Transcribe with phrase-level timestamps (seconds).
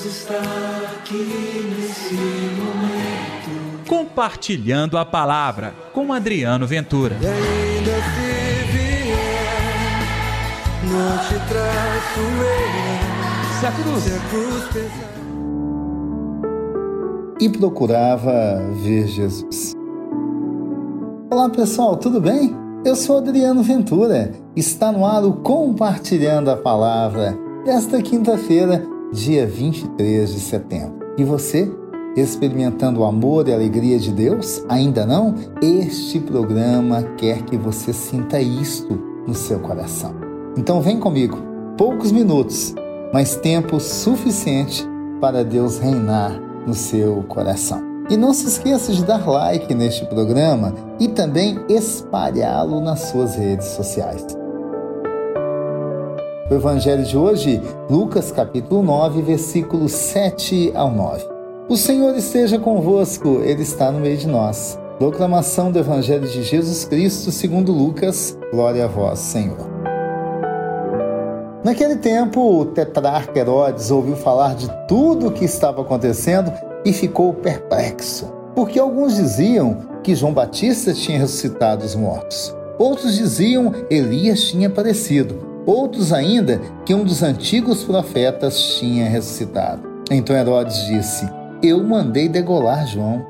[0.00, 0.40] Deus está
[0.94, 3.86] aqui nesse momento.
[3.86, 7.16] Compartilhando a palavra com Adriano Ventura.
[7.20, 9.16] E ainda se vier,
[10.84, 13.60] não te traço eu.
[13.60, 14.02] Se a cruz.
[14.02, 15.10] Se a cruz pesar.
[17.38, 19.74] e procurava ver Jesus.
[21.30, 22.56] Olá pessoal, tudo bem?
[22.84, 24.32] Eu sou Adriano Ventura.
[24.56, 28.82] Está no ar o Compartilhando a Palavra desta quinta-feira,
[29.12, 30.98] dia 23 de setembro.
[31.18, 31.70] E você,
[32.16, 34.64] experimentando o amor e a alegria de Deus?
[34.68, 35.34] Ainda não?
[35.60, 40.14] Este programa quer que você sinta isto no seu coração.
[40.56, 41.38] Então vem comigo,
[41.76, 42.74] poucos minutos,
[43.12, 44.86] mas tempo suficiente
[45.20, 47.82] para Deus reinar no seu coração.
[48.08, 53.68] E não se esqueça de dar like neste programa e também espalhá-lo nas suas redes
[53.68, 54.39] sociais.
[56.50, 61.24] O evangelho de hoje, Lucas capítulo 9, versículos 7 ao 9.
[61.68, 64.76] O Senhor esteja convosco, ele está no meio de nós.
[64.98, 68.36] Proclamação do evangelho de Jesus Cristo, segundo Lucas.
[68.50, 69.64] Glória a vós, Senhor.
[71.62, 76.52] Naquele tempo, o tetrarca Herodes ouviu falar de tudo o que estava acontecendo
[76.84, 82.52] e ficou perplexo, porque alguns diziam que João Batista tinha ressuscitado os mortos.
[82.76, 85.49] Outros diziam Elias tinha aparecido.
[85.66, 89.82] Outros ainda que um dos antigos profetas tinha ressuscitado.
[90.10, 91.28] Então Herodes disse:
[91.62, 93.26] Eu mandei degolar João.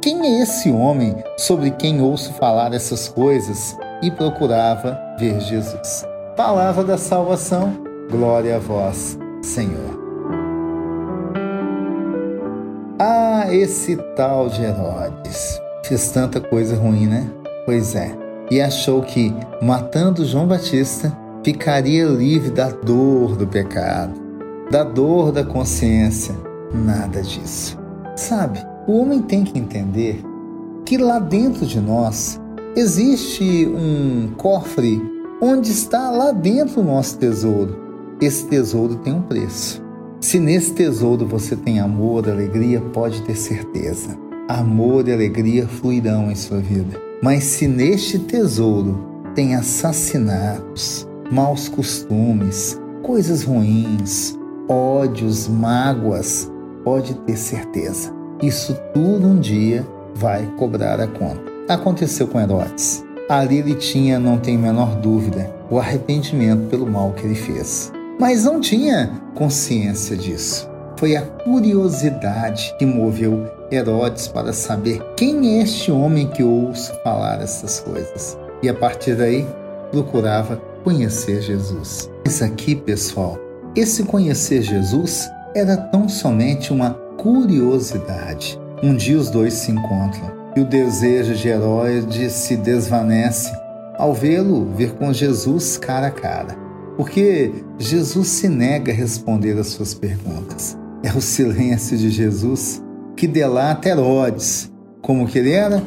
[0.00, 3.76] Quem é esse homem sobre quem ouço falar essas coisas?
[4.02, 6.04] E procurava ver Jesus.
[6.36, 7.72] Palavra da salvação,
[8.10, 10.02] glória a vós, Senhor.
[12.98, 17.30] Ah, esse tal de Herodes fez tanta coisa ruim, né?
[17.64, 18.10] Pois é.
[18.50, 24.12] E achou que, matando João Batista, ficaria livre da dor do pecado,
[24.70, 26.34] da dor da consciência.
[26.72, 27.78] Nada disso.
[28.16, 30.22] Sabe, o homem tem que entender
[30.84, 32.40] que lá dentro de nós
[32.76, 35.00] existe um cofre
[35.40, 37.76] onde está lá dentro o nosso tesouro.
[38.20, 39.82] Esse tesouro tem um preço.
[40.20, 44.16] Se nesse tesouro você tem amor, alegria, pode ter certeza.
[44.48, 46.96] Amor e alegria fluirão em sua vida.
[47.20, 48.98] Mas se neste tesouro
[49.34, 54.38] tem assassinatos, maus costumes, coisas ruins,
[54.68, 56.52] ódios, mágoas,
[56.84, 58.12] pode ter certeza.
[58.42, 61.40] Isso tudo um dia vai cobrar a conta.
[61.70, 63.02] Aconteceu com Herodes.
[63.30, 67.90] Ali ele tinha, não tem menor dúvida, o arrependimento pelo mal que ele fez.
[68.20, 70.68] Mas não tinha consciência disso.
[70.98, 77.40] Foi a curiosidade que moveu Herodes para saber quem é este homem que ouço falar
[77.40, 78.36] essas coisas.
[78.62, 79.46] E a partir daí
[79.90, 82.10] procurava conhecer Jesus.
[82.24, 83.38] Mas aqui, pessoal,
[83.74, 88.58] esse conhecer Jesus era tão somente uma curiosidade.
[88.82, 93.52] Um dia os dois se encontram e o desejo de Herodes se desvanece
[93.96, 96.56] ao vê-lo ver com Jesus cara a cara,
[96.96, 100.76] porque Jesus se nega a responder às suas perguntas.
[101.02, 102.82] É o silêncio de Jesus
[103.16, 104.70] que delata Herodes,
[105.00, 105.82] como que ele era?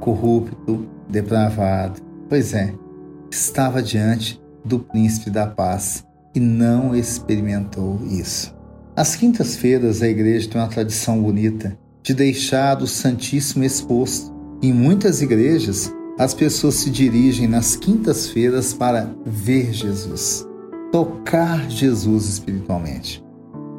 [0.00, 2.00] Corrupto, depravado.
[2.28, 2.72] Pois é,
[3.30, 8.54] estava diante do príncipe da paz e não experimentou isso.
[8.94, 14.32] Às quintas-feiras, a igreja tem uma tradição bonita de deixar o Santíssimo exposto.
[14.60, 20.44] Em muitas igrejas, as pessoas se dirigem nas quintas-feiras para ver Jesus,
[20.90, 23.22] tocar Jesus espiritualmente.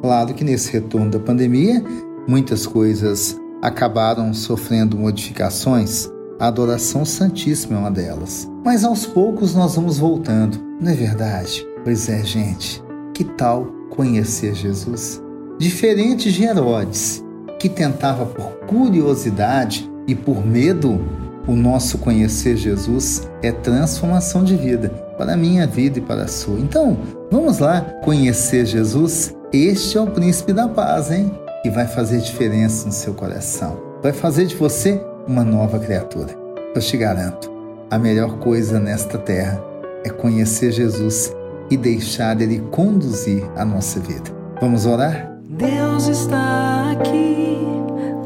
[0.00, 1.84] Claro que nesse retorno da pandemia,
[2.26, 6.08] muitas coisas acabaram sofrendo modificações.
[6.40, 8.50] A adoração santíssima é uma delas.
[8.64, 11.66] Mas aos poucos nós vamos voltando, não é verdade?
[11.84, 12.82] Pois é, gente.
[13.12, 15.22] Que tal conhecer Jesus?
[15.58, 17.22] Diferente de Herodes,
[17.58, 20.98] que tentava por curiosidade e por medo,
[21.46, 26.28] o nosso conhecer Jesus é transformação de vida para a minha vida e para a
[26.28, 26.58] sua.
[26.58, 26.96] Então,
[27.30, 29.36] vamos lá conhecer Jesus?
[29.52, 31.30] Este é o príncipe da paz, hein?
[31.62, 33.78] Que vai fazer diferença no seu coração.
[34.02, 36.39] Vai fazer de você uma nova criatura.
[36.72, 37.50] Eu te garanto,
[37.90, 39.60] a melhor coisa nesta terra
[40.04, 41.34] é conhecer Jesus
[41.68, 44.30] e deixar ele conduzir a nossa vida.
[44.60, 45.36] Vamos orar?
[45.48, 47.58] Deus está aqui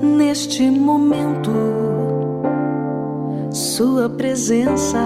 [0.03, 1.51] neste momento.
[3.51, 4.99] Sua presença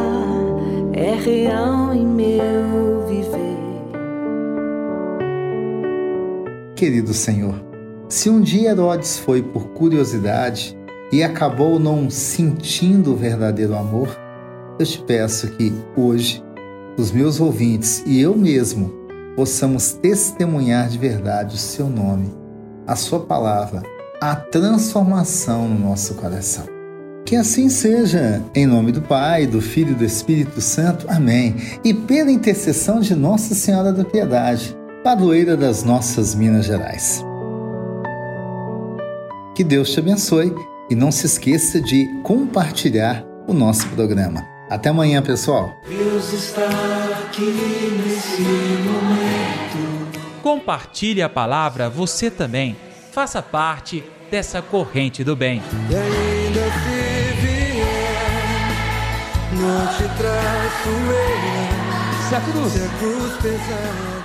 [0.93, 3.59] é real em meu viver.
[6.75, 7.55] Querido Senhor,
[8.09, 10.78] se um dia Herodes foi por curiosidade
[11.13, 14.09] e acabou não sentindo o verdadeiro amor,
[14.79, 16.43] eu te peço que hoje
[16.97, 18.93] os meus ouvintes e eu mesmo
[19.37, 22.39] possamos testemunhar de verdade o seu nome
[22.89, 23.83] a Sua palavra,
[24.19, 26.65] a transformação no nosso coração.
[27.27, 31.05] Que assim seja, em nome do Pai, do Filho e do Espírito Santo.
[31.07, 31.55] Amém.
[31.85, 34.75] E pela intercessão de Nossa Senhora da Piedade,
[35.05, 37.23] padroeira das nossas Minas Gerais.
[39.55, 40.55] Que Deus te abençoe
[40.91, 44.47] e não se esqueça de compartilhar o nosso programa.
[44.69, 45.81] Até amanhã, pessoal.
[45.89, 46.69] Deus está
[47.25, 50.19] aqui nesse momento.
[50.43, 52.77] Compartilhe a palavra você também.
[53.13, 55.63] Faça parte dessa corrente do bem.
[55.91, 57.89] E ainda se vier,
[59.55, 62.29] não te traço eu.
[62.29, 64.18] Se a cruz Se a cruz pesar.